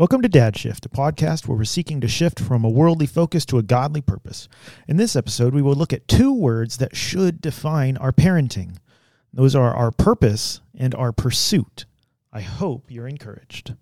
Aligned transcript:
Welcome 0.00 0.22
to 0.22 0.30
Dad 0.30 0.56
Shift, 0.56 0.86
a 0.86 0.88
podcast 0.88 1.46
where 1.46 1.58
we're 1.58 1.64
seeking 1.64 2.00
to 2.00 2.08
shift 2.08 2.40
from 2.40 2.64
a 2.64 2.70
worldly 2.70 3.04
focus 3.04 3.44
to 3.44 3.58
a 3.58 3.62
godly 3.62 4.00
purpose. 4.00 4.48
In 4.88 4.96
this 4.96 5.14
episode, 5.14 5.52
we 5.52 5.60
will 5.60 5.74
look 5.74 5.92
at 5.92 6.08
two 6.08 6.32
words 6.32 6.78
that 6.78 6.96
should 6.96 7.42
define 7.42 7.98
our 7.98 8.10
parenting. 8.10 8.78
Those 9.30 9.54
are 9.54 9.74
our 9.74 9.90
purpose 9.90 10.62
and 10.74 10.94
our 10.94 11.12
pursuit. 11.12 11.84
I 12.32 12.40
hope 12.40 12.86
you're 12.88 13.06
encouraged. 13.06 13.74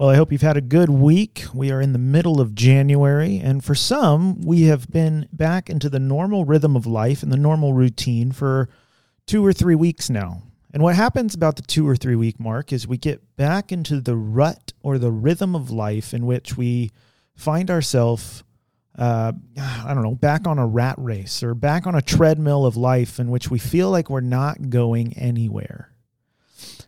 Well, 0.00 0.08
I 0.08 0.16
hope 0.16 0.32
you've 0.32 0.40
had 0.40 0.56
a 0.56 0.62
good 0.62 0.88
week. 0.88 1.44
We 1.52 1.70
are 1.70 1.82
in 1.82 1.92
the 1.92 1.98
middle 1.98 2.40
of 2.40 2.54
January, 2.54 3.36
and 3.36 3.62
for 3.62 3.74
some, 3.74 4.40
we 4.40 4.62
have 4.62 4.88
been 4.88 5.28
back 5.30 5.68
into 5.68 5.90
the 5.90 5.98
normal 5.98 6.46
rhythm 6.46 6.74
of 6.74 6.86
life 6.86 7.22
and 7.22 7.30
the 7.30 7.36
normal 7.36 7.74
routine 7.74 8.32
for 8.32 8.70
two 9.26 9.44
or 9.44 9.52
three 9.52 9.74
weeks 9.74 10.08
now. 10.08 10.40
And 10.72 10.82
what 10.82 10.96
happens 10.96 11.34
about 11.34 11.56
the 11.56 11.62
two 11.62 11.86
or 11.86 11.96
three 11.96 12.16
week 12.16 12.40
mark 12.40 12.72
is 12.72 12.88
we 12.88 12.96
get 12.96 13.36
back 13.36 13.72
into 13.72 14.00
the 14.00 14.16
rut 14.16 14.72
or 14.82 14.96
the 14.96 15.10
rhythm 15.10 15.54
of 15.54 15.70
life 15.70 16.14
in 16.14 16.24
which 16.24 16.56
we 16.56 16.92
find 17.34 17.70
ourselves, 17.70 18.42
uh, 18.98 19.32
I 19.58 19.92
don't 19.92 20.02
know, 20.02 20.14
back 20.14 20.46
on 20.46 20.58
a 20.58 20.66
rat 20.66 20.94
race 20.96 21.42
or 21.42 21.52
back 21.52 21.86
on 21.86 21.94
a 21.94 22.00
treadmill 22.00 22.64
of 22.64 22.74
life 22.74 23.18
in 23.18 23.30
which 23.30 23.50
we 23.50 23.58
feel 23.58 23.90
like 23.90 24.08
we're 24.08 24.22
not 24.22 24.70
going 24.70 25.12
anywhere. 25.18 25.92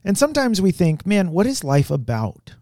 And 0.02 0.16
sometimes 0.16 0.62
we 0.62 0.72
think, 0.72 1.04
man, 1.06 1.30
what 1.30 1.46
is 1.46 1.62
life 1.62 1.90
about? 1.90 2.54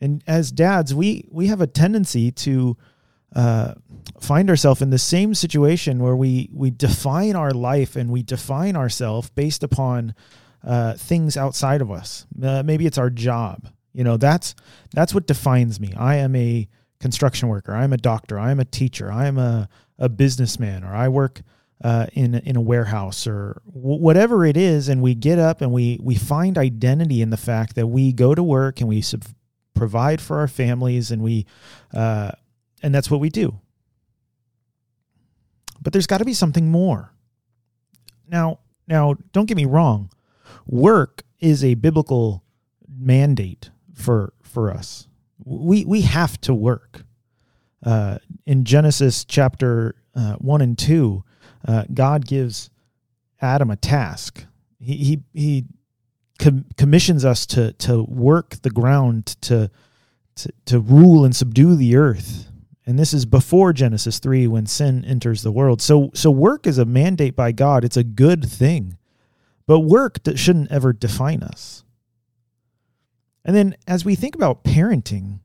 And 0.00 0.22
as 0.26 0.52
dads, 0.52 0.94
we 0.94 1.26
we 1.30 1.46
have 1.46 1.60
a 1.60 1.66
tendency 1.66 2.30
to 2.30 2.76
uh, 3.34 3.74
find 4.20 4.48
ourselves 4.50 4.82
in 4.82 4.90
the 4.90 4.98
same 4.98 5.34
situation 5.34 5.98
where 5.98 6.16
we 6.16 6.50
we 6.52 6.70
define 6.70 7.34
our 7.36 7.50
life 7.50 7.96
and 7.96 8.10
we 8.10 8.22
define 8.22 8.76
ourselves 8.76 9.30
based 9.30 9.62
upon 9.62 10.14
uh, 10.64 10.94
things 10.94 11.36
outside 11.36 11.80
of 11.80 11.90
us. 11.90 12.26
Uh, 12.42 12.62
maybe 12.62 12.86
it's 12.86 12.98
our 12.98 13.10
job. 13.10 13.68
You 13.92 14.04
know, 14.04 14.16
that's 14.16 14.54
that's 14.92 15.14
what 15.14 15.26
defines 15.26 15.80
me. 15.80 15.92
I 15.96 16.16
am 16.16 16.36
a 16.36 16.68
construction 17.00 17.48
worker. 17.48 17.74
I'm 17.74 17.92
a 17.92 17.98
doctor. 17.98 18.38
I'm 18.38 18.60
a 18.60 18.64
teacher. 18.64 19.10
I'm 19.10 19.38
a 19.38 19.68
a 19.98 20.08
businessman, 20.10 20.84
or 20.84 20.94
I 20.94 21.08
work 21.08 21.40
uh, 21.82 22.06
in 22.12 22.34
in 22.34 22.56
a 22.56 22.60
warehouse, 22.60 23.26
or 23.26 23.62
w- 23.66 24.00
whatever 24.00 24.44
it 24.44 24.56
is. 24.56 24.88
And 24.88 25.00
we 25.00 25.14
get 25.14 25.38
up 25.38 25.62
and 25.62 25.72
we 25.72 25.98
we 26.02 26.14
find 26.14 26.58
identity 26.58 27.22
in 27.22 27.30
the 27.30 27.36
fact 27.36 27.74
that 27.76 27.86
we 27.86 28.12
go 28.12 28.34
to 28.34 28.42
work 28.42 28.80
and 28.80 28.88
we 28.88 29.00
sub- 29.00 29.24
provide 29.76 30.20
for 30.20 30.38
our 30.38 30.48
families, 30.48 31.10
and 31.10 31.22
we, 31.22 31.46
uh, 31.94 32.32
and 32.82 32.94
that's 32.94 33.10
what 33.10 33.20
we 33.20 33.28
do. 33.28 33.60
But 35.80 35.92
there's 35.92 36.06
got 36.06 36.18
to 36.18 36.24
be 36.24 36.34
something 36.34 36.70
more. 36.70 37.12
Now, 38.28 38.58
now, 38.88 39.14
don't 39.32 39.46
get 39.46 39.56
me 39.56 39.64
wrong. 39.64 40.10
Work 40.66 41.22
is 41.38 41.62
a 41.62 41.74
biblical 41.74 42.42
mandate 42.88 43.70
for 43.94 44.32
for 44.42 44.70
us. 44.70 45.06
We 45.44 45.84
we 45.84 46.02
have 46.02 46.40
to 46.42 46.54
work. 46.54 47.04
Uh, 47.84 48.18
in 48.46 48.64
Genesis 48.64 49.24
chapter 49.24 49.94
uh, 50.14 50.34
one 50.34 50.60
and 50.60 50.76
two, 50.76 51.22
uh, 51.68 51.84
God 51.92 52.26
gives 52.26 52.70
Adam 53.40 53.70
a 53.70 53.76
task. 53.76 54.44
He 54.80 54.96
he 54.96 55.22
he 55.34 55.64
com- 56.38 56.66
commissions 56.76 57.24
us 57.24 57.46
to 57.46 57.72
to 57.74 58.02
work 58.02 58.56
the 58.62 58.70
ground 58.70 59.36
to, 59.42 59.70
to 60.36 60.52
to 60.66 60.80
rule 60.80 61.24
and 61.24 61.34
subdue 61.34 61.76
the 61.76 61.96
earth. 61.96 62.50
And 62.88 62.98
this 62.98 63.12
is 63.12 63.26
before 63.26 63.72
Genesis 63.72 64.20
3 64.20 64.46
when 64.46 64.66
sin 64.66 65.04
enters 65.04 65.42
the 65.42 65.50
world. 65.50 65.82
So 65.82 66.10
so 66.14 66.30
work 66.30 66.66
is 66.66 66.78
a 66.78 66.84
mandate 66.84 67.34
by 67.34 67.52
God. 67.52 67.84
It's 67.84 67.96
a 67.96 68.04
good 68.04 68.44
thing. 68.48 68.96
But 69.66 69.80
work 69.80 70.22
that 70.22 70.38
shouldn't 70.38 70.70
ever 70.70 70.92
define 70.92 71.42
us. 71.42 71.82
And 73.44 73.56
then 73.56 73.76
as 73.88 74.04
we 74.04 74.14
think 74.14 74.36
about 74.36 74.62
parenting 74.62 75.40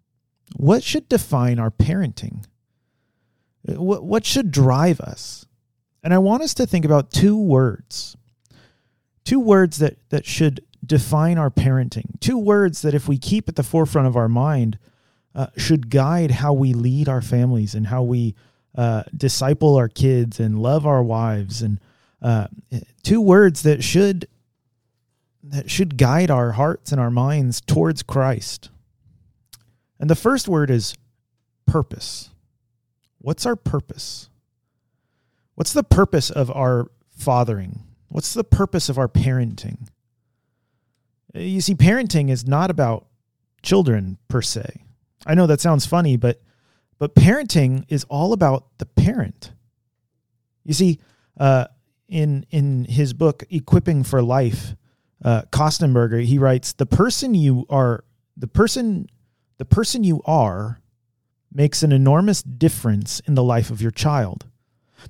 what 0.56 0.84
should 0.84 1.08
define 1.10 1.60
our 1.60 1.72
parenting? 1.72 2.46
Uh, 3.68 3.82
what 3.82 4.04
what 4.04 4.26
should 4.26 4.52
drive 4.52 5.00
us? 5.00 5.46
And 6.04 6.14
I 6.14 6.18
want 6.18 6.44
us 6.44 6.54
to 6.56 6.66
think 6.66 6.86
about 6.86 7.12
two 7.12 7.38
words. 7.38 8.18
Two 9.24 9.40
words 9.40 9.78
that 9.78 9.98
that 10.10 10.26
should 10.26 10.62
define 10.86 11.38
our 11.38 11.50
parenting. 11.50 12.20
Two 12.20 12.38
words 12.38 12.82
that, 12.82 12.94
if 12.94 13.08
we 13.08 13.18
keep 13.18 13.48
at 13.48 13.56
the 13.56 13.64
forefront 13.64 14.08
of 14.08 14.16
our 14.16 14.30
mind, 14.30 14.78
uh, 15.34 15.48
should 15.58 15.90
guide 15.90 16.32
how 16.32 16.54
we 16.54 16.74
lead 16.74 17.08
our 17.08 17.22
families 17.22 17.76
and 17.76 17.88
how 17.88 18.04
we 18.04 18.36
uh, 18.76 19.04
disciple 19.16 19.76
our 19.76 19.90
kids 19.90 20.40
and 20.40 20.60
love 20.60 20.86
our 20.86 21.04
wives. 21.04 21.62
And 21.62 21.80
uh, 22.22 22.48
two 23.04 23.22
words 23.22 23.64
that 23.64 23.84
should 23.84 24.28
that 25.44 25.72
should 25.72 25.98
guide 25.98 26.30
our 26.30 26.52
hearts 26.52 26.92
and 26.92 27.02
our 27.02 27.10
minds 27.10 27.62
towards 27.62 28.04
Christ. 28.04 28.70
And 30.00 30.10
the 30.10 30.16
first 30.16 30.48
word 30.48 30.70
is 30.70 30.96
purpose. 31.66 32.30
What's 33.18 33.46
our 33.46 33.56
purpose? 33.56 34.30
What's 35.56 35.74
the 35.74 35.84
purpose 35.84 36.30
of 36.30 36.52
our 36.52 36.92
fathering? 37.10 37.84
What's 38.08 38.34
the 38.34 38.44
purpose 38.44 38.90
of 38.90 38.98
our 38.98 39.08
parenting? 39.08 39.88
You 41.34 41.62
see, 41.62 41.76
parenting 41.76 42.30
is 42.30 42.46
not 42.46 42.70
about 42.70 43.08
children 43.62 44.18
per 44.28 44.42
se. 44.42 44.84
I 45.26 45.36
know 45.36 45.48
that 45.48 45.62
sounds 45.62 45.86
funny, 45.86 46.18
but 46.18 46.42
but 46.98 47.16
parenting 47.16 47.86
is 47.88 48.04
all 48.06 48.34
about 48.34 48.78
the 48.78 48.86
parent. 48.86 49.54
You 50.64 50.74
see, 50.74 51.00
uh, 51.40 51.66
in 52.08 52.46
in 52.52 52.86
his 52.86 53.14
book 53.14 53.44
Equipping 53.50 54.04
for 54.04 54.22
Life, 54.22 54.76
uh, 55.24 55.44
Kostenberger 55.52 56.24
he 56.24 56.38
writes 56.38 56.74
the 56.74 56.86
person 56.86 57.34
you 57.34 57.66
are 57.70 58.04
the 58.36 58.48
person 58.48 59.08
the 59.58 59.66
person 59.66 60.04
you 60.04 60.22
are 60.26 60.82
makes 61.54 61.84
an 61.84 61.92
enormous 61.92 62.42
difference 62.42 63.20
in 63.22 63.36
the 63.36 63.44
life 63.44 63.70
of 63.70 63.82
your 63.82 63.92
child 63.92 64.46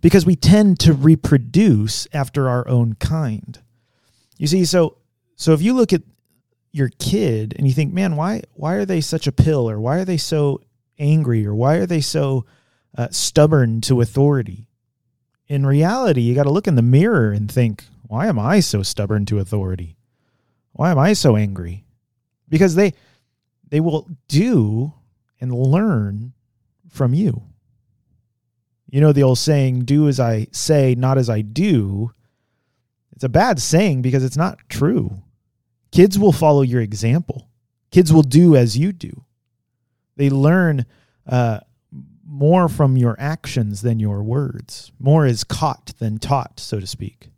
because 0.02 0.26
we 0.26 0.36
tend 0.36 0.80
to 0.80 0.94
reproduce 0.94 2.08
after 2.14 2.50
our 2.50 2.68
own 2.68 2.96
kind. 2.96 3.60
You 4.38 4.48
see, 4.48 4.66
so 4.66 4.98
so 5.36 5.54
if 5.54 5.62
you 5.62 5.74
look 5.74 5.94
at 5.94 6.04
your 6.72 6.90
kid 7.00 7.54
and 7.58 7.68
you 7.68 7.74
think, 7.74 7.94
man, 7.94 8.16
why 8.16 8.42
why 8.54 8.76
are 8.76 8.86
they 8.86 9.02
such 9.02 9.28
a 9.28 9.32
pill 9.32 9.70
or 9.70 9.80
why 9.80 9.98
are 9.98 10.06
they 10.06 10.18
so 10.18 10.62
angry 10.98 11.46
or 11.46 11.54
why 11.54 11.76
are 11.76 11.86
they 11.86 12.02
so 12.02 12.46
uh, 12.98 13.08
stubborn 13.12 13.82
to 13.82 14.02
authority? 14.02 14.68
In 15.48 15.66
reality, 15.66 16.22
you 16.22 16.36
got 16.36 16.44
to 16.44 16.52
look 16.52 16.68
in 16.68 16.76
the 16.76 16.82
mirror 16.82 17.32
and 17.32 17.52
think, 17.52 17.84
why 18.08 18.28
am 18.28 18.40
I 18.40 18.62
so 18.62 18.84
stubborn 18.84 19.26
to 19.28 19.40
authority? 19.40 19.98
Why 20.72 20.92
am 20.92 21.00
I 21.00 21.14
so 21.14 21.36
angry? 21.36 21.84
Because 22.48 22.76
they 22.76 22.94
they 23.70 23.80
will 23.80 24.08
do 24.28 24.94
and 25.40 25.54
learn 25.54 26.34
from 26.90 27.14
you. 27.14 27.44
You 28.90 29.00
know 29.02 29.14
the 29.14 29.24
old 29.24 29.38
saying, 29.38 29.86
do 29.86 30.08
as 30.08 30.20
I 30.20 30.48
say, 30.52 30.96
not 30.96 31.18
as 31.18 31.30
I 31.30 31.42
do. 31.42 32.12
It's 33.14 33.24
a 33.24 33.30
bad 33.30 33.62
saying 33.62 34.02
because 34.02 34.24
it's 34.24 34.38
not 34.38 34.60
true. 34.68 35.24
Kids 35.92 36.18
will 36.18 36.32
follow 36.32 36.62
your 36.62 36.82
example. 36.82 37.50
Kids 37.92 38.14
will 38.14 38.22
do 38.22 38.56
as 38.56 38.78
you 38.78 38.94
do. 38.94 39.26
They 40.16 40.30
learn 40.30 40.86
uh, 41.28 41.60
more 42.26 42.70
from 42.70 42.96
your 42.96 43.16
actions 43.20 43.82
than 43.82 44.00
your 44.00 44.24
words. 44.24 44.92
More 45.00 45.26
is 45.26 45.44
caught 45.44 45.94
than 46.00 46.18
taught, 46.18 46.60
so 46.60 46.80
to 46.80 46.88
speak. 46.88 47.30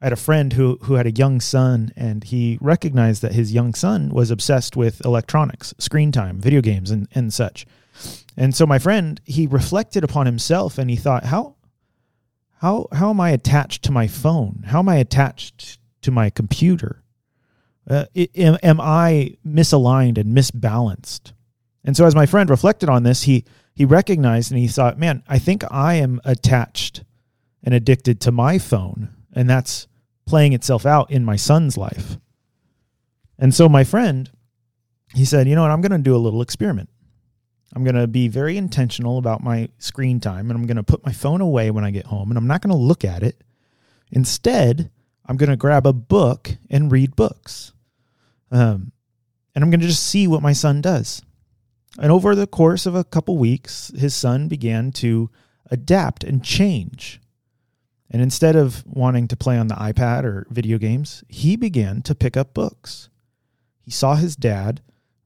I 0.00 0.06
had 0.06 0.12
a 0.12 0.16
friend 0.16 0.52
who 0.54 0.78
who 0.82 0.94
had 0.94 1.06
a 1.06 1.12
young 1.12 1.40
son, 1.40 1.92
and 1.94 2.24
he 2.24 2.58
recognized 2.60 3.22
that 3.22 3.34
his 3.34 3.54
young 3.54 3.72
son 3.72 4.10
was 4.10 4.32
obsessed 4.32 4.76
with 4.76 5.04
electronics, 5.04 5.74
screen 5.78 6.10
time, 6.10 6.40
video 6.40 6.60
games, 6.60 6.90
and 6.90 7.06
and 7.14 7.32
such. 7.32 7.64
And 8.36 8.54
so 8.54 8.66
my 8.66 8.80
friend, 8.80 9.20
he 9.24 9.46
reflected 9.46 10.02
upon 10.02 10.26
himself, 10.26 10.76
and 10.78 10.90
he 10.90 10.96
thought, 10.96 11.26
how 11.26 11.54
how 12.60 12.88
how 12.92 13.10
am 13.10 13.20
I 13.20 13.30
attached 13.30 13.84
to 13.84 13.92
my 13.92 14.08
phone? 14.08 14.64
How 14.66 14.80
am 14.80 14.88
I 14.88 14.96
attached 14.96 15.78
to 16.02 16.10
my 16.10 16.30
computer? 16.30 17.01
Uh, 17.88 18.04
am, 18.14 18.58
am 18.62 18.80
I 18.80 19.36
misaligned 19.46 20.18
and 20.18 20.36
misbalanced? 20.36 21.32
And 21.84 21.96
so, 21.96 22.06
as 22.06 22.14
my 22.14 22.26
friend 22.26 22.48
reflected 22.48 22.88
on 22.88 23.02
this, 23.02 23.22
he 23.22 23.44
he 23.74 23.84
recognized 23.84 24.52
and 24.52 24.60
he 24.60 24.68
thought, 24.68 24.98
"Man, 24.98 25.22
I 25.28 25.38
think 25.38 25.64
I 25.70 25.94
am 25.94 26.20
attached 26.24 27.02
and 27.64 27.74
addicted 27.74 28.20
to 28.20 28.32
my 28.32 28.58
phone, 28.58 29.08
and 29.32 29.50
that's 29.50 29.88
playing 30.26 30.52
itself 30.52 30.86
out 30.86 31.10
in 31.10 31.24
my 31.24 31.36
son's 31.36 31.76
life." 31.76 32.18
And 33.38 33.52
so, 33.52 33.68
my 33.68 33.82
friend, 33.82 34.30
he 35.14 35.24
said, 35.24 35.48
"You 35.48 35.56
know 35.56 35.62
what? 35.62 35.72
I'm 35.72 35.80
going 35.80 35.92
to 35.92 35.98
do 35.98 36.14
a 36.14 36.18
little 36.18 36.42
experiment. 36.42 36.88
I'm 37.74 37.82
going 37.82 37.96
to 37.96 38.06
be 38.06 38.28
very 38.28 38.56
intentional 38.56 39.18
about 39.18 39.42
my 39.42 39.70
screen 39.78 40.20
time, 40.20 40.50
and 40.50 40.58
I'm 40.58 40.66
going 40.66 40.76
to 40.76 40.82
put 40.84 41.04
my 41.04 41.12
phone 41.12 41.40
away 41.40 41.70
when 41.72 41.84
I 41.84 41.90
get 41.90 42.06
home, 42.06 42.30
and 42.30 42.38
I'm 42.38 42.46
not 42.46 42.62
going 42.62 42.74
to 42.74 42.80
look 42.80 43.04
at 43.04 43.24
it. 43.24 43.42
Instead." 44.12 44.90
I'm 45.26 45.36
going 45.36 45.50
to 45.50 45.56
grab 45.56 45.86
a 45.86 45.92
book 45.92 46.56
and 46.70 46.90
read 46.90 47.16
books. 47.16 47.72
Um, 48.50 48.92
and 49.54 49.62
I'm 49.62 49.70
going 49.70 49.80
to 49.80 49.86
just 49.86 50.06
see 50.06 50.26
what 50.26 50.42
my 50.42 50.52
son 50.52 50.80
does. 50.80 51.22
And 51.98 52.10
over 52.10 52.34
the 52.34 52.46
course 52.46 52.86
of 52.86 52.94
a 52.94 53.04
couple 53.04 53.36
weeks, 53.36 53.92
his 53.96 54.14
son 54.14 54.48
began 54.48 54.92
to 54.92 55.30
adapt 55.70 56.24
and 56.24 56.42
change. 56.42 57.20
And 58.10 58.20
instead 58.20 58.56
of 58.56 58.84
wanting 58.86 59.28
to 59.28 59.36
play 59.36 59.58
on 59.58 59.68
the 59.68 59.74
iPad 59.74 60.24
or 60.24 60.46
video 60.50 60.78
games, 60.78 61.24
he 61.28 61.56
began 61.56 62.02
to 62.02 62.14
pick 62.14 62.36
up 62.36 62.54
books. 62.54 63.08
He 63.80 63.90
saw 63.90 64.16
his 64.16 64.36
dad 64.36 64.82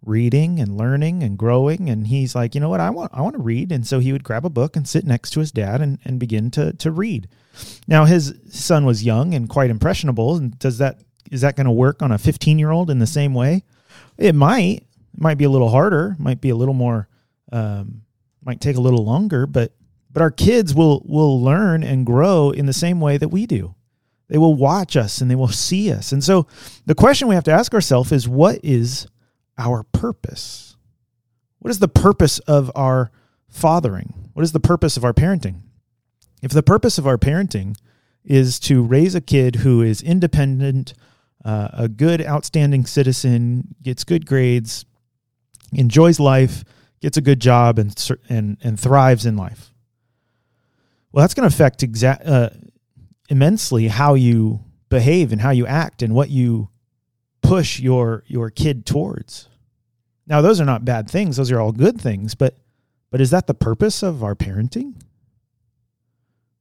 reading 0.06 0.60
and 0.60 0.76
learning 0.76 1.22
and 1.22 1.36
growing 1.36 1.90
and 1.90 2.06
he's 2.06 2.34
like, 2.34 2.54
"You 2.54 2.60
know 2.60 2.68
what? 2.68 2.80
I 2.80 2.90
want 2.90 3.12
I 3.14 3.20
want 3.22 3.34
to 3.34 3.42
read." 3.42 3.72
And 3.72 3.86
so 3.86 3.98
he 3.98 4.12
would 4.12 4.24
grab 4.24 4.44
a 4.44 4.50
book 4.50 4.76
and 4.76 4.88
sit 4.88 5.04
next 5.04 5.30
to 5.30 5.40
his 5.40 5.52
dad 5.52 5.80
and 5.80 5.98
and 6.04 6.18
begin 6.18 6.50
to 6.52 6.72
to 6.74 6.90
read. 6.90 7.28
Now 7.86 8.04
his 8.04 8.34
son 8.48 8.84
was 8.84 9.04
young 9.04 9.34
and 9.34 9.48
quite 9.48 9.70
impressionable 9.70 10.36
and 10.36 10.58
does 10.58 10.78
that 10.78 11.00
is 11.30 11.40
that 11.40 11.56
going 11.56 11.66
to 11.66 11.72
work 11.72 12.02
on 12.02 12.12
a 12.12 12.18
15-year-old 12.18 12.88
in 12.88 13.00
the 13.00 13.06
same 13.06 13.34
way? 13.34 13.64
It 14.16 14.34
might. 14.34 14.84
It 15.14 15.20
might 15.20 15.38
be 15.38 15.44
a 15.44 15.50
little 15.50 15.70
harder, 15.70 16.14
might 16.18 16.40
be 16.40 16.50
a 16.50 16.56
little 16.56 16.74
more 16.74 17.08
um, 17.52 18.02
might 18.44 18.60
take 18.60 18.76
a 18.76 18.80
little 18.80 19.04
longer, 19.04 19.46
but 19.46 19.72
but 20.10 20.22
our 20.22 20.30
kids 20.30 20.74
will 20.74 21.02
will 21.04 21.42
learn 21.42 21.82
and 21.82 22.06
grow 22.06 22.50
in 22.50 22.66
the 22.66 22.72
same 22.72 23.00
way 23.00 23.18
that 23.18 23.28
we 23.28 23.44
do. 23.44 23.74
They 24.28 24.38
will 24.38 24.54
watch 24.54 24.96
us 24.96 25.20
and 25.20 25.30
they 25.30 25.34
will 25.34 25.48
see 25.48 25.92
us. 25.92 26.12
And 26.12 26.24
so 26.24 26.46
the 26.86 26.94
question 26.94 27.28
we 27.28 27.34
have 27.34 27.44
to 27.44 27.52
ask 27.52 27.74
ourselves 27.74 28.12
is 28.12 28.28
what 28.28 28.58
is 28.62 29.06
our 29.58 29.82
purpose? 29.82 30.76
What 31.58 31.70
is 31.70 31.78
the 31.78 31.88
purpose 31.88 32.38
of 32.40 32.70
our 32.74 33.10
fathering? 33.48 34.30
What 34.34 34.42
is 34.42 34.52
the 34.52 34.60
purpose 34.60 34.96
of 34.96 35.04
our 35.04 35.14
parenting? 35.14 35.60
If 36.42 36.50
the 36.52 36.62
purpose 36.62 36.98
of 36.98 37.06
our 37.06 37.18
parenting 37.18 37.76
is 38.24 38.60
to 38.60 38.82
raise 38.82 39.14
a 39.14 39.20
kid 39.20 39.56
who 39.56 39.82
is 39.82 40.02
independent, 40.02 40.94
uh, 41.44 41.68
a 41.72 41.88
good, 41.88 42.20
outstanding 42.20 42.84
citizen, 42.86 43.74
gets 43.82 44.04
good 44.04 44.26
grades, 44.26 44.84
enjoys 45.72 46.20
life, 46.20 46.64
gets 47.00 47.16
a 47.16 47.22
good 47.22 47.40
job, 47.40 47.78
and 47.78 47.94
and 48.28 48.58
and 48.62 48.78
thrives 48.78 49.24
in 49.26 49.36
life, 49.36 49.70
well, 51.16 51.22
that's 51.22 51.32
going 51.34 51.48
to 51.48 51.54
affect 51.54 51.80
exa- 51.80 52.20
uh, 52.28 52.50
immensely 53.30 53.88
how 53.88 54.12
you 54.12 54.60
behave 54.88 55.32
and 55.32 55.40
how 55.40 55.50
you 55.50 55.66
act 55.66 56.02
and 56.02 56.14
what 56.14 56.28
you 56.28 56.68
push 57.46 57.80
your 57.80 58.24
your 58.26 58.50
kid 58.50 58.86
towards. 58.86 59.48
Now, 60.26 60.40
those 60.40 60.60
are 60.60 60.64
not 60.64 60.84
bad 60.84 61.08
things; 61.10 61.36
those 61.36 61.50
are 61.50 61.60
all 61.60 61.72
good 61.72 62.00
things. 62.00 62.34
But 62.34 62.56
but 63.10 63.20
is 63.20 63.30
that 63.30 63.46
the 63.46 63.54
purpose 63.54 64.02
of 64.02 64.22
our 64.22 64.34
parenting? 64.34 64.94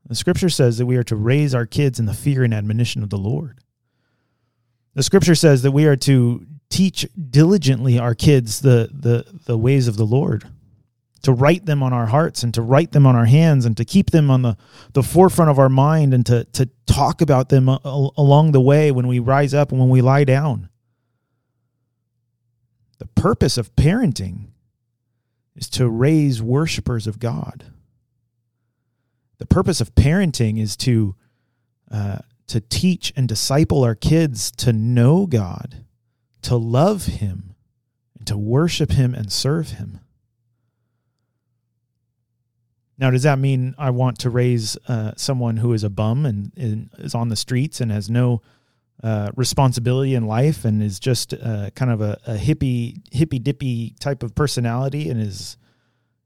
The 0.08 0.16
Scripture 0.16 0.50
says 0.50 0.78
that 0.78 0.86
we 0.86 0.98
are 0.98 1.04
to 1.04 1.16
raise 1.16 1.56
our 1.56 1.66
kids 1.66 2.00
in 2.00 2.06
the 2.06 2.14
fear 2.14 2.44
and 2.44 2.54
admonition 2.54 3.02
of 3.02 3.10
the 3.10 3.18
Lord. 3.18 3.60
The 4.94 5.04
Scripture 5.04 5.36
says 5.36 5.64
that 5.64 5.72
we 5.72 5.86
are 5.86 5.96
to 5.98 6.46
teach 6.70 7.08
diligently 7.30 7.98
our 7.98 8.16
kids 8.16 8.62
the 8.62 8.90
the 8.94 9.26
the 9.46 9.58
ways 9.58 9.88
of 9.88 9.98
the 9.98 10.06
Lord 10.06 10.46
to 11.26 11.34
write 11.34 11.66
them 11.66 11.82
on 11.82 11.92
our 11.92 12.06
hearts 12.06 12.44
and 12.44 12.54
to 12.54 12.62
write 12.62 12.92
them 12.92 13.08
on 13.08 13.16
our 13.16 13.26
hands 13.26 13.66
and 13.66 13.76
to 13.78 13.84
keep 13.84 14.12
them 14.12 14.30
on 14.30 14.44
the, 14.44 14.56
the 14.94 15.02
forefront 15.02 15.50
of 15.50 15.58
our 15.58 15.70
mind 15.70 16.14
and 16.14 16.24
to, 16.24 16.44
to 16.46 16.70
talk 16.86 17.20
about 17.20 17.50
them 17.50 17.68
uh, 17.68 17.80
a, 17.84 18.10
along 18.16 18.52
the 18.52 18.62
way 18.62 18.92
when 18.92 19.08
we 19.08 19.18
rise 19.18 19.52
up 19.52 19.72
and 19.72 19.80
when 19.80 19.90
we 19.90 20.02
lie 20.02 20.24
down. 20.24 20.70
The 22.98 23.08
purpose 23.08 23.58
of 23.58 23.76
parenting 23.76 24.48
is 25.56 25.70
to 25.72 25.90
raise 25.90 26.42
worshipers 26.42 27.08
of 27.08 27.20
God. 27.20 27.66
The 29.38 29.46
purpose 29.46 29.82
of 29.82 29.96
parenting 29.96 30.60
is 30.60 30.78
to 30.78 31.16
uh, 31.92 32.20
to 32.48 32.62
teach 32.62 33.12
and 33.16 33.28
disciple 33.28 33.84
our 33.84 33.96
kids 33.96 34.52
to 34.52 34.72
know 34.72 35.26
God, 35.26 35.84
to 36.44 36.56
love 36.56 37.06
Him, 37.06 37.56
and 38.18 38.28
to 38.28 38.38
worship 38.38 38.92
Him 38.92 39.14
and 39.14 39.32
serve 39.32 39.72
Him. 39.72 40.00
Now, 42.98 43.12
does 43.12 43.24
that 43.24 43.40
mean 43.40 43.76
I 43.78 43.90
want 43.90 44.20
to 44.20 44.30
raise 44.30 44.78
uh, 44.88 45.14
someone 45.18 45.58
who 45.58 45.74
is 45.74 45.84
a 45.84 45.90
bum 45.90 46.26
and, 46.26 46.52
and, 46.56 46.90
is 46.98 47.14
on 47.14 47.30
the 47.30 47.36
streets 47.36 47.82
and 47.82 47.92
has 47.92 48.10
no 48.10 48.42
uh, 49.04 49.32
responsibility 49.36 50.16
in 50.16 50.26
life 50.26 50.66
and 50.66 50.82
is 50.82 51.00
just 51.00 51.34
uh, 51.34 51.70
kind 51.72 51.92
of 51.92 52.02
a, 52.02 52.18
a 52.26 52.36
hippie 52.36 53.02
hippy 53.12 53.40
dippy 53.40 53.96
type 54.00 54.24
of 54.24 54.34
personality 54.36 55.10
and 55.10 55.22
is 55.22 55.58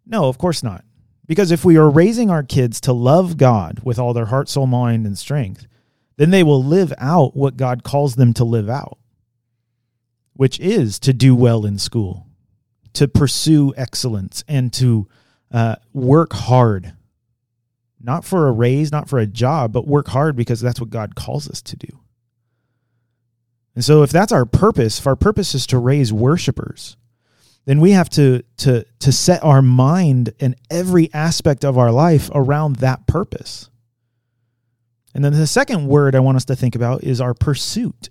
no, 0.06 0.25
of 0.25 0.38
course 0.38 0.63
not. 0.63 0.83
Because 1.27 1.51
if 1.51 1.63
we 1.63 1.77
are 1.77 1.89
raising 1.89 2.31
our 2.31 2.42
kids 2.42 2.81
to 2.81 2.94
love 2.94 3.38
God 3.38 3.81
with 3.83 4.00
all 4.00 4.13
their 4.13 4.25
heart, 4.25 4.50
soul, 4.50 4.66
mind, 4.66 5.06
and 5.06 5.18
strength, 5.18 5.68
then 6.18 6.31
they 6.31 6.42
will 6.42 6.63
live 6.63 6.92
out 6.98 7.36
what 7.36 7.56
God 7.56 7.83
calls 7.83 8.16
them 8.16 8.33
to 8.33 8.44
live 8.44 8.68
out, 8.68 8.98
which 10.33 10.60
is 10.60 10.98
to 11.00 11.13
do 11.13 11.36
well 11.36 11.66
in 11.68 11.77
school, 11.77 12.25
to 12.94 13.07
pursue 13.07 13.74
excellence, 13.77 14.44
and 14.48 14.74
to 14.74 15.07
uh, 15.51 15.75
work 15.94 16.33
hard, 16.33 16.94
not 18.01 18.25
for 18.25 18.48
a 18.48 18.51
raise, 18.51 18.92
not 18.92 19.07
for 19.07 19.19
a 19.19 19.27
job, 19.27 19.71
but 19.71 19.88
work 19.88 20.07
hard 20.07 20.36
because 20.36 20.60
that's 20.60 20.81
what 20.81 20.89
God 20.89 21.13
calls 21.13 21.48
us 21.48 21.62
to 21.62 21.75
do. 21.75 22.00
And 23.79 23.85
so, 23.85 24.03
if 24.03 24.11
that's 24.11 24.33
our 24.33 24.45
purpose, 24.45 24.99
if 24.99 25.07
our 25.07 25.15
purpose 25.15 25.55
is 25.55 25.65
to 25.67 25.77
raise 25.77 26.11
worshipers, 26.11 26.97
then 27.63 27.79
we 27.79 27.91
have 27.91 28.09
to 28.09 28.43
to 28.57 28.83
to 28.99 29.11
set 29.13 29.41
our 29.41 29.61
mind 29.61 30.33
and 30.41 30.55
every 30.69 31.09
aspect 31.13 31.63
of 31.63 31.77
our 31.77 31.89
life 31.89 32.29
around 32.35 32.75
that 32.75 33.07
purpose. 33.07 33.69
And 35.15 35.23
then 35.23 35.31
the 35.31 35.47
second 35.47 35.87
word 35.87 36.13
I 36.13 36.19
want 36.19 36.35
us 36.35 36.43
to 36.43 36.57
think 36.57 36.75
about 36.75 37.05
is 37.05 37.21
our 37.21 37.33
pursuit. 37.33 38.09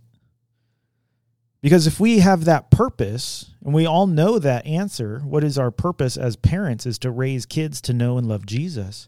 Because 1.60 1.86
if 1.86 2.00
we 2.00 2.20
have 2.20 2.46
that 2.46 2.70
purpose, 2.70 3.54
and 3.62 3.74
we 3.74 3.84
all 3.84 4.06
know 4.06 4.38
that 4.38 4.64
answer, 4.64 5.20
what 5.22 5.44
is 5.44 5.58
our 5.58 5.70
purpose 5.70 6.16
as 6.16 6.36
parents 6.36 6.86
is 6.86 6.98
to 7.00 7.10
raise 7.10 7.44
kids 7.44 7.82
to 7.82 7.92
know 7.92 8.16
and 8.16 8.26
love 8.26 8.46
Jesus, 8.46 9.06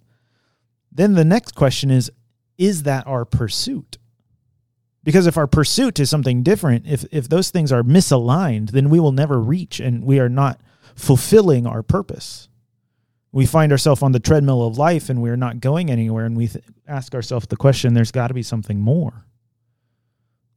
then 0.92 1.14
the 1.14 1.24
next 1.24 1.54
question 1.54 1.90
is 1.90 2.12
is 2.58 2.82
that 2.82 3.06
our 3.06 3.24
pursuit? 3.24 3.96
Because 5.02 5.26
if 5.26 5.36
our 5.36 5.46
pursuit 5.46 5.98
is 5.98 6.10
something 6.10 6.42
different, 6.42 6.86
if, 6.86 7.04
if 7.10 7.28
those 7.28 7.50
things 7.50 7.72
are 7.72 7.82
misaligned, 7.82 8.72
then 8.72 8.90
we 8.90 9.00
will 9.00 9.12
never 9.12 9.40
reach 9.40 9.80
and 9.80 10.04
we 10.04 10.20
are 10.20 10.28
not 10.28 10.60
fulfilling 10.94 11.66
our 11.66 11.82
purpose. 11.82 12.48
We 13.32 13.46
find 13.46 13.72
ourselves 13.72 14.02
on 14.02 14.12
the 14.12 14.20
treadmill 14.20 14.66
of 14.66 14.76
life 14.76 15.08
and 15.08 15.22
we're 15.22 15.36
not 15.36 15.60
going 15.60 15.90
anywhere, 15.90 16.26
and 16.26 16.36
we 16.36 16.48
th- 16.48 16.64
ask 16.86 17.14
ourselves 17.14 17.46
the 17.46 17.56
question 17.56 17.94
there's 17.94 18.10
got 18.10 18.28
to 18.28 18.34
be 18.34 18.42
something 18.42 18.80
more. 18.80 19.24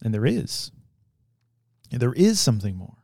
And 0.04 0.13
there 0.13 0.25
is. 0.25 0.72
There 1.92 2.13
is 2.13 2.40
something 2.40 2.75
more. 2.75 2.98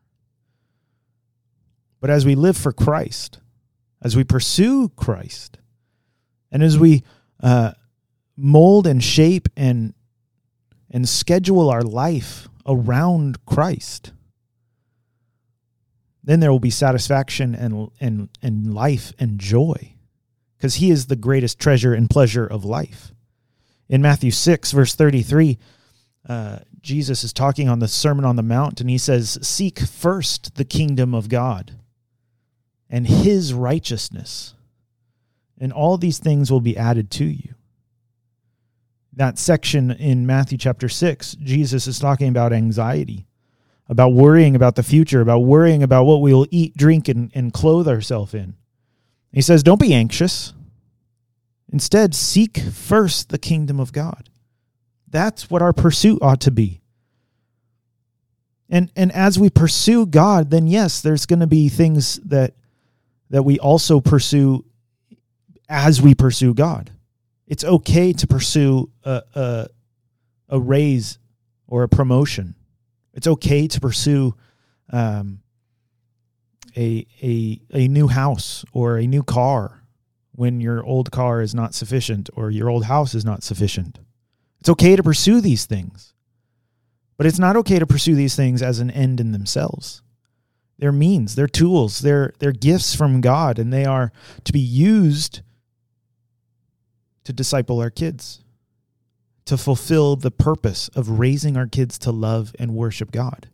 But 2.02 2.10
as 2.10 2.26
we 2.26 2.36
live 2.36 2.58
for 2.58 2.74
Christ, 2.74 3.40
as 4.02 4.16
we 4.16 4.24
pursue 4.24 4.90
Christ, 4.90 5.60
and 6.52 6.64
as 6.64 6.80
we 6.80 7.04
uh, 7.42 7.74
mold 8.36 8.88
and 8.88 9.04
shape 9.04 9.48
and 9.56 9.94
and 10.92 11.08
schedule 11.08 11.70
our 11.70 11.82
life 11.84 12.48
around 12.66 13.46
Christ, 13.46 14.12
then 16.24 16.40
there 16.40 16.52
will 16.52 16.60
be 16.60 16.70
satisfaction 16.70 17.56
and 17.56 17.90
and 18.00 18.30
and 18.42 18.74
life 18.74 19.14
and 19.20 19.40
joy, 19.40 19.96
because 20.58 20.76
He 20.76 20.92
is 20.92 21.06
the 21.06 21.16
greatest 21.16 21.60
treasure 21.60 21.94
and 21.94 22.10
pleasure 22.10 22.46
of 22.46 22.66
life. 22.66 23.14
In 23.88 24.02
Matthew 24.02 24.32
six 24.32 24.72
verse 24.72 24.96
thirty 24.96 25.24
three. 25.24 25.58
Uh, 26.28 26.60
Jesus 26.82 27.24
is 27.24 27.34
talking 27.34 27.68
on 27.68 27.80
the 27.80 27.88
Sermon 27.88 28.24
on 28.24 28.36
the 28.36 28.44
Mount, 28.44 28.80
and 28.80 28.90
he 28.90 28.98
says, 28.98 29.38
Seek 29.42 29.80
first 29.80 30.56
the 30.56 30.64
kingdom 30.64 31.14
of 31.14 31.28
God 31.28 31.74
and 32.90 33.08
his 33.08 33.54
righteousness, 33.54 34.54
and 35.60 35.74
all 35.74 35.98
these 35.98 36.20
things 36.20 36.52
will 36.52 36.62
be 36.62 36.78
added 36.78 37.10
to 37.12 37.26
you. 37.26 37.56
That 39.20 39.38
section 39.38 39.92
in 39.92 40.26
Matthew 40.26 40.58
chapter 40.58 40.90
6, 40.90 41.36
Jesus 41.36 41.86
is 41.86 42.00
talking 42.00 42.30
about 42.30 42.52
anxiety, 42.52 43.28
about 43.88 44.14
worrying 44.14 44.56
about 44.56 44.76
the 44.76 44.84
future, 44.84 45.22
about 45.22 45.42
worrying 45.42 45.84
about 45.84 46.06
what 46.06 46.22
we 46.22 46.34
will 46.34 46.48
eat, 46.50 46.76
drink, 46.76 47.08
and, 47.08 47.32
and 47.36 47.54
clothe 47.54 47.88
ourselves 47.88 48.34
in. 48.34 48.56
He 49.32 49.42
says, 49.42 49.62
Don't 49.62 49.80
be 49.80 49.94
anxious. 49.94 50.54
Instead, 51.72 52.16
seek 52.16 52.58
first 52.58 53.30
the 53.30 53.38
kingdom 53.38 53.80
of 53.80 53.94
God 53.94 54.30
that's 55.12 55.50
what 55.50 55.62
our 55.62 55.74
pursuit 55.74 56.20
ought 56.22 56.42
to 56.42 56.52
be. 56.52 56.82
And 58.70 58.92
and 58.96 59.12
as 59.12 59.40
we 59.40 59.50
pursue 59.50 60.06
God, 60.06 60.52
then 60.52 60.68
yes, 60.68 61.02
there's 61.02 61.26
going 61.26 61.40
to 61.40 61.48
be 61.48 61.70
things 61.70 62.18
that 62.26 62.54
that 63.30 63.44
we 63.44 63.60
also 63.60 64.00
pursue 64.00 64.66
as 65.68 66.02
we 66.02 66.14
pursue 66.14 66.54
God. 66.54 66.92
It's 67.50 67.64
okay 67.64 68.14
to 68.14 68.28
pursue 68.28 68.92
a, 69.04 69.24
a, 69.34 69.68
a 70.50 70.60
raise 70.60 71.18
or 71.68 71.82
a 71.82 71.90
promotion. 71.90 72.54
It's 73.14 73.26
okay 73.26 73.68
to 73.68 73.82
pursue 73.82 74.36
um, 74.92 75.40
a, 76.78 77.08
a, 77.24 77.60
a 77.74 77.88
new 77.88 78.08
house 78.08 78.64
or 78.72 78.98
a 78.98 79.08
new 79.08 79.24
car 79.24 79.84
when 80.34 80.62
your 80.62 80.86
old 80.86 81.12
car 81.12 81.42
is 81.42 81.56
not 81.56 81.74
sufficient 81.74 82.30
or 82.36 82.52
your 82.52 82.70
old 82.70 82.86
house 82.86 83.16
is 83.16 83.26
not 83.26 83.44
sufficient. 83.44 84.00
It's 84.60 84.70
okay 84.70 84.96
to 84.96 85.04
pursue 85.04 85.42
these 85.42 85.66
things, 85.66 86.14
but 87.18 87.26
it's 87.26 87.40
not 87.40 87.56
okay 87.58 87.80
to 87.80 87.88
pursue 87.88 88.14
these 88.14 88.36
things 88.36 88.62
as 88.62 88.80
an 88.80 88.92
end 88.92 89.20
in 89.20 89.32
themselves. 89.32 90.04
They're 90.78 90.92
means, 90.92 91.34
they're 91.34 91.48
tools, 91.48 92.00
they're, 92.00 92.34
they're 92.38 92.52
gifts 92.52 92.96
from 92.96 93.22
God, 93.22 93.58
and 93.58 93.74
they 93.74 93.86
are 93.86 94.12
to 94.44 94.54
be 94.54 94.60
used 94.60 95.42
to 97.30 97.34
disciple 97.34 97.80
our 97.80 97.92
kids, 97.92 98.44
to 99.46 99.56
fulfill 99.56 100.16
the 100.16 100.32
purpose 100.32 100.90
of 100.96 101.20
raising 101.20 101.56
our 101.56 101.68
kids 101.68 102.00
to 102.00 102.12
love 102.12 102.56
and 102.58 102.74
worship 102.74 103.12
God. 103.12 103.50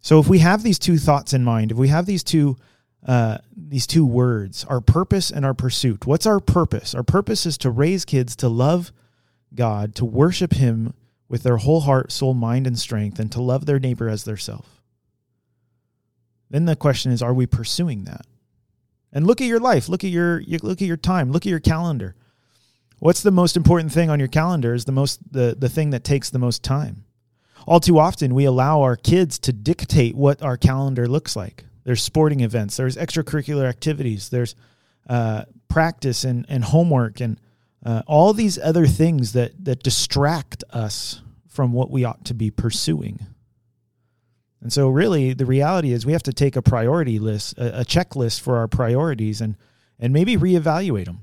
So 0.00 0.20
if 0.20 0.28
we 0.28 0.38
have 0.38 0.62
these 0.62 0.78
two 0.78 0.98
thoughts 0.98 1.32
in 1.32 1.42
mind, 1.42 1.72
if 1.72 1.76
we 1.76 1.88
have 1.88 2.06
these 2.06 2.22
two 2.22 2.56
uh, 3.04 3.38
these 3.56 3.88
two 3.88 4.06
words, 4.06 4.64
our 4.66 4.80
purpose 4.80 5.30
and 5.30 5.44
our 5.44 5.54
pursuit. 5.54 6.06
What's 6.06 6.26
our 6.26 6.38
purpose? 6.40 6.94
Our 6.94 7.02
purpose 7.02 7.44
is 7.44 7.58
to 7.58 7.70
raise 7.70 8.04
kids 8.04 8.36
to 8.36 8.48
love 8.48 8.92
God, 9.52 9.96
to 9.96 10.04
worship 10.04 10.52
Him 10.52 10.94
with 11.28 11.42
their 11.42 11.56
whole 11.56 11.80
heart, 11.80 12.12
soul, 12.12 12.34
mind, 12.34 12.68
and 12.68 12.78
strength, 12.78 13.18
and 13.18 13.32
to 13.32 13.42
love 13.42 13.66
their 13.66 13.80
neighbor 13.80 14.08
as 14.08 14.24
their 14.24 14.36
self. 14.36 14.80
Then 16.50 16.66
the 16.66 16.76
question 16.76 17.10
is, 17.10 17.20
are 17.20 17.34
we 17.34 17.46
pursuing 17.46 18.04
that? 18.04 18.26
And 19.12 19.26
look 19.26 19.40
at 19.40 19.46
your 19.46 19.60
life. 19.60 19.88
Look 19.88 20.04
at 20.04 20.10
your 20.10 20.42
look 20.62 20.82
at 20.82 20.88
your 20.88 20.96
time. 20.96 21.32
Look 21.32 21.46
at 21.46 21.50
your 21.50 21.60
calendar. 21.60 22.14
What's 22.98 23.22
the 23.22 23.30
most 23.30 23.56
important 23.56 23.92
thing 23.92 24.10
on 24.10 24.18
your 24.18 24.28
calendar? 24.28 24.74
Is 24.74 24.84
the 24.84 24.92
most 24.92 25.32
the 25.32 25.56
the 25.58 25.68
thing 25.68 25.90
that 25.90 26.04
takes 26.04 26.30
the 26.30 26.38
most 26.38 26.62
time. 26.62 27.04
All 27.66 27.80
too 27.80 27.98
often, 27.98 28.34
we 28.34 28.44
allow 28.44 28.82
our 28.82 28.96
kids 28.96 29.38
to 29.40 29.52
dictate 29.52 30.14
what 30.14 30.42
our 30.42 30.56
calendar 30.56 31.06
looks 31.06 31.36
like. 31.36 31.64
There's 31.84 32.02
sporting 32.02 32.40
events. 32.40 32.76
There's 32.76 32.96
extracurricular 32.96 33.68
activities. 33.68 34.28
There's 34.30 34.54
uh, 35.08 35.44
practice 35.68 36.24
and, 36.24 36.46
and 36.48 36.64
homework 36.64 37.20
and 37.20 37.40
uh, 37.84 38.02
all 38.06 38.32
these 38.32 38.58
other 38.58 38.86
things 38.86 39.32
that 39.32 39.64
that 39.64 39.82
distract 39.82 40.64
us 40.70 41.22
from 41.48 41.72
what 41.72 41.90
we 41.90 42.04
ought 42.04 42.24
to 42.26 42.34
be 42.34 42.50
pursuing. 42.50 43.26
And 44.60 44.72
so, 44.72 44.88
really, 44.88 45.34
the 45.34 45.46
reality 45.46 45.92
is 45.92 46.04
we 46.04 46.12
have 46.12 46.22
to 46.24 46.32
take 46.32 46.56
a 46.56 46.62
priority 46.62 47.18
list, 47.18 47.56
a, 47.58 47.80
a 47.80 47.84
checklist 47.84 48.40
for 48.40 48.56
our 48.56 48.66
priorities, 48.66 49.40
and 49.40 49.56
and 49.98 50.12
maybe 50.12 50.36
reevaluate 50.36 51.06
them, 51.06 51.22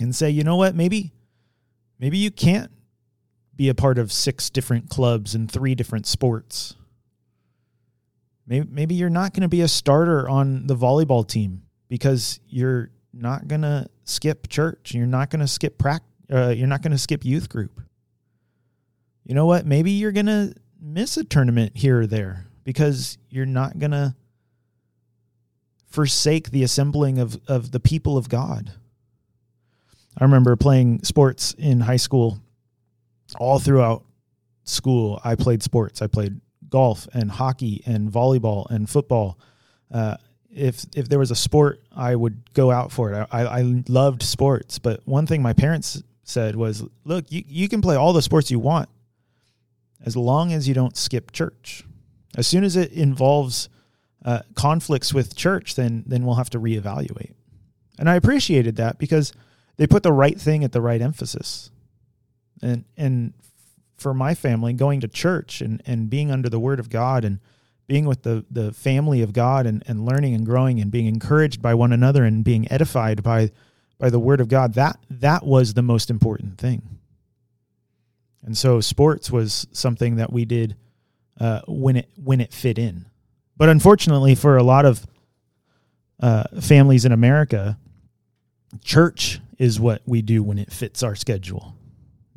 and 0.00 0.14
say, 0.14 0.30
you 0.30 0.42
know 0.42 0.56
what, 0.56 0.74
maybe 0.74 1.12
maybe 1.98 2.18
you 2.18 2.30
can't 2.30 2.72
be 3.54 3.68
a 3.68 3.74
part 3.74 3.98
of 3.98 4.12
six 4.12 4.50
different 4.50 4.88
clubs 4.88 5.34
and 5.34 5.50
three 5.50 5.74
different 5.74 6.06
sports. 6.06 6.74
Maybe 8.46 8.66
maybe 8.68 8.94
you're 8.94 9.10
not 9.10 9.32
going 9.32 9.42
to 9.42 9.48
be 9.48 9.60
a 9.60 9.68
starter 9.68 10.28
on 10.28 10.66
the 10.66 10.74
volleyball 10.76 11.26
team 11.26 11.62
because 11.88 12.40
you're 12.48 12.90
not 13.12 13.46
going 13.46 13.62
to 13.62 13.86
skip 14.04 14.48
church. 14.48 14.92
You're 14.92 15.06
not 15.06 15.30
going 15.30 15.40
to 15.40 15.48
skip 15.48 15.78
practice. 15.78 16.08
Uh, 16.30 16.48
you're 16.48 16.66
not 16.66 16.82
going 16.82 16.92
to 16.92 16.98
skip 16.98 17.24
youth 17.24 17.48
group. 17.48 17.80
You 19.24 19.34
know 19.34 19.46
what? 19.46 19.66
Maybe 19.66 19.92
you're 19.92 20.12
going 20.12 20.26
to 20.26 20.54
miss 20.80 21.16
a 21.16 21.24
tournament 21.24 21.72
here 21.76 22.00
or 22.00 22.06
there 22.06 22.46
because 22.64 23.18
you're 23.30 23.46
not 23.46 23.78
going 23.78 23.90
to 23.90 24.14
forsake 25.86 26.50
the 26.50 26.62
assembling 26.62 27.18
of, 27.18 27.40
of 27.48 27.70
the 27.70 27.80
people 27.80 28.16
of 28.16 28.28
God. 28.28 28.72
I 30.18 30.24
remember 30.24 30.54
playing 30.56 31.02
sports 31.04 31.54
in 31.58 31.80
high 31.80 31.96
school. 31.96 32.40
All 33.38 33.58
throughout 33.58 34.04
school, 34.64 35.20
I 35.24 35.34
played 35.34 35.62
sports. 35.62 36.02
I 36.02 36.06
played 36.06 36.40
golf 36.68 37.06
and 37.12 37.30
hockey 37.30 37.82
and 37.86 38.10
volleyball 38.10 38.68
and 38.70 38.88
football. 38.88 39.38
Uh, 39.92 40.16
if 40.50 40.84
if 40.96 41.08
there 41.08 41.18
was 41.18 41.30
a 41.30 41.36
sport, 41.36 41.82
I 41.94 42.14
would 42.16 42.52
go 42.54 42.70
out 42.70 42.90
for 42.90 43.12
it. 43.12 43.28
I, 43.30 43.44
I 43.44 43.82
loved 43.88 44.22
sports, 44.22 44.78
but 44.78 45.00
one 45.06 45.26
thing 45.26 45.42
my 45.42 45.52
parents 45.52 46.02
said 46.24 46.56
was, 46.56 46.84
"Look, 47.04 47.30
you, 47.30 47.44
you 47.46 47.68
can 47.68 47.80
play 47.80 47.96
all 47.96 48.12
the 48.12 48.22
sports 48.22 48.50
you 48.50 48.58
want, 48.58 48.88
as 50.04 50.16
long 50.16 50.52
as 50.52 50.68
you 50.68 50.74
don't 50.74 50.96
skip 50.96 51.32
church. 51.32 51.84
As 52.36 52.46
soon 52.46 52.64
as 52.64 52.76
it 52.76 52.92
involves 52.92 53.68
uh, 54.24 54.40
conflicts 54.54 55.14
with 55.14 55.36
church, 55.36 55.74
then 55.74 56.04
then 56.06 56.24
we'll 56.24 56.36
have 56.36 56.50
to 56.50 56.60
reevaluate." 56.60 57.34
And 57.98 58.08
I 58.08 58.14
appreciated 58.14 58.76
that 58.76 58.98
because 58.98 59.32
they 59.76 59.86
put 59.86 60.02
the 60.02 60.12
right 60.12 60.40
thing 60.40 60.64
at 60.64 60.72
the 60.72 60.80
right 60.80 61.00
emphasis. 61.00 61.70
And 62.62 62.84
and 62.96 63.32
for 63.96 64.14
my 64.14 64.34
family, 64.34 64.72
going 64.72 65.00
to 65.00 65.08
church 65.08 65.60
and, 65.60 65.82
and 65.84 66.08
being 66.08 66.30
under 66.30 66.48
the 66.48 66.60
word 66.60 66.78
of 66.78 66.88
God 66.88 67.24
and 67.24 67.40
being 67.88 68.04
with 68.04 68.22
the, 68.22 68.44
the 68.50 68.72
family 68.72 69.22
of 69.22 69.32
God 69.32 69.66
and, 69.66 69.82
and 69.88 70.04
learning 70.04 70.34
and 70.34 70.46
growing 70.46 70.78
and 70.80 70.90
being 70.90 71.06
encouraged 71.06 71.60
by 71.60 71.74
one 71.74 71.92
another 71.92 72.24
and 72.24 72.44
being 72.44 72.70
edified 72.70 73.22
by 73.22 73.50
by 73.98 74.10
the 74.10 74.20
word 74.20 74.40
of 74.40 74.48
God, 74.48 74.74
that 74.74 74.96
that 75.10 75.44
was 75.44 75.74
the 75.74 75.82
most 75.82 76.08
important 76.08 76.56
thing. 76.58 76.97
And 78.42 78.56
so 78.56 78.80
sports 78.80 79.30
was 79.30 79.66
something 79.72 80.16
that 80.16 80.32
we 80.32 80.44
did 80.44 80.76
uh, 81.40 81.60
when 81.66 81.96
it 81.96 82.08
when 82.16 82.40
it 82.40 82.52
fit 82.52 82.78
in. 82.78 83.06
But 83.56 83.68
unfortunately, 83.68 84.34
for 84.34 84.56
a 84.56 84.62
lot 84.62 84.84
of 84.84 85.06
uh, 86.20 86.44
families 86.60 87.04
in 87.04 87.12
America, 87.12 87.78
church 88.82 89.40
is 89.58 89.80
what 89.80 90.02
we 90.06 90.22
do 90.22 90.42
when 90.42 90.58
it 90.58 90.72
fits 90.72 91.02
our 91.02 91.14
schedule 91.14 91.74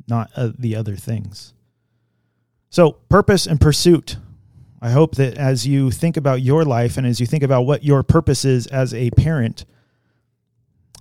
not 0.08 0.30
uh, 0.36 0.50
the 0.58 0.76
other 0.76 0.96
things. 0.96 1.54
So, 2.70 2.92
purpose 2.92 3.46
and 3.46 3.60
pursuit. 3.60 4.16
I 4.80 4.90
hope 4.90 5.14
that 5.16 5.38
as 5.38 5.66
you 5.66 5.90
think 5.90 6.16
about 6.16 6.42
your 6.42 6.64
life 6.64 6.96
and 6.96 7.06
as 7.06 7.20
you 7.20 7.26
think 7.26 7.42
about 7.42 7.62
what 7.62 7.84
your 7.84 8.02
purpose 8.02 8.44
is 8.44 8.66
as 8.66 8.92
a 8.92 9.10
parent, 9.12 9.64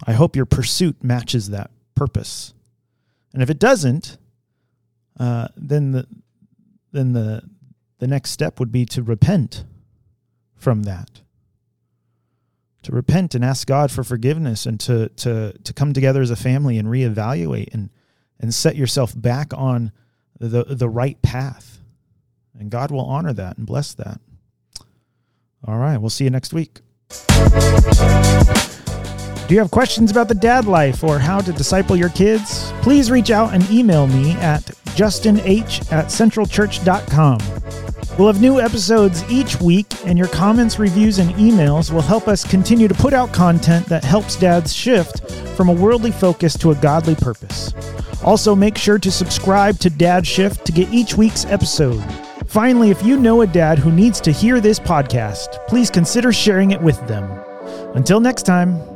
I 0.05 0.13
hope 0.13 0.36
your 0.36 0.46
pursuit 0.46 1.03
matches 1.03 1.50
that 1.50 1.72
purpose. 1.96 2.53
And 3.34 3.41
if 3.41 3.50
it 3.50 3.58
doesn't, 3.58 4.17
uh, 5.21 5.47
then 5.55 5.91
the 5.91 6.07
then 6.91 7.13
the 7.13 7.43
the 7.99 8.07
next 8.07 8.31
step 8.31 8.59
would 8.59 8.71
be 8.71 8.85
to 8.87 9.03
repent 9.03 9.63
from 10.55 10.81
that. 10.83 11.21
To 12.83 12.91
repent 12.91 13.35
and 13.35 13.45
ask 13.45 13.67
God 13.67 13.91
for 13.91 14.03
forgiveness 14.03 14.65
and 14.65 14.79
to 14.79 15.09
to 15.09 15.53
to 15.63 15.73
come 15.73 15.93
together 15.93 16.23
as 16.23 16.31
a 16.31 16.35
family 16.35 16.79
and 16.79 16.87
reevaluate 16.87 17.71
and 17.71 17.91
and 18.39 18.51
set 18.51 18.75
yourself 18.75 19.13
back 19.15 19.53
on 19.53 19.91
the, 20.39 20.63
the 20.63 20.89
right 20.89 21.21
path. 21.21 21.77
And 22.59 22.71
God 22.71 22.89
will 22.89 23.05
honor 23.05 23.33
that 23.33 23.59
and 23.59 23.67
bless 23.67 23.93
that. 23.93 24.19
All 25.67 25.77
right, 25.77 25.99
we'll 25.99 26.09
see 26.09 26.23
you 26.23 26.31
next 26.31 26.51
week. 26.51 26.79
Do 29.47 29.55
you 29.55 29.59
have 29.59 29.69
questions 29.69 30.09
about 30.09 30.29
the 30.29 30.37
dad 30.39 30.65
life 30.65 31.03
or 31.03 31.19
how 31.19 31.41
to 31.41 31.53
disciple 31.53 31.95
your 31.95 32.09
kids? 32.09 32.71
Please 32.81 33.11
reach 33.11 33.29
out 33.29 33.53
and 33.53 33.69
email 33.69 34.07
me 34.07 34.31
at 34.37 34.71
justinh 34.95 35.39
at 35.91 36.05
centralchurch.com. 36.05 37.39
We'll 38.17 38.31
have 38.31 38.41
new 38.41 38.60
episodes 38.60 39.24
each 39.31 39.60
week, 39.62 39.88
and 40.05 40.17
your 40.17 40.27
comments, 40.27 40.77
reviews, 40.77 41.17
and 41.17 41.31
emails 41.36 41.91
will 41.91 42.01
help 42.01 42.27
us 42.27 42.43
continue 42.43 42.88
to 42.88 42.93
put 42.93 43.13
out 43.13 43.31
content 43.31 43.86
that 43.88 44.03
helps 44.03 44.36
dads 44.36 44.74
shift 44.74 45.31
from 45.55 45.69
a 45.69 45.74
worldly 45.74 46.12
focus 46.12 46.57
to 46.57 46.71
a 46.71 46.75
godly 46.75 47.15
purpose. 47.15 47.74
Also, 48.24 48.55
make 48.55 48.77
sure 48.77 49.00
to 49.00 49.12
subscribe 49.12 49.79
to 49.79 49.89
Dad 49.89 50.27
Shift 50.27 50.65
to 50.65 50.71
get 50.71 50.93
each 50.93 51.15
week's 51.15 51.45
episode. 51.45 52.03
Finally, 52.48 52.89
if 52.89 53.01
you 53.03 53.17
know 53.17 53.41
a 53.41 53.48
dad 53.48 53.79
who 53.79 53.91
needs 53.91 54.19
to 54.21 54.31
hear 54.31 54.60
this 54.60 54.79
podcast, 54.79 55.65
please 55.67 55.89
consider 55.89 56.33
sharing 56.33 56.71
it 56.71 56.81
with 56.81 57.00
them. 57.07 57.31
Until 57.95 58.19
next 58.19 58.43
time. 58.43 58.90